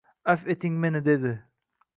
[0.31, 1.35] Afv eting meni...— dedi.—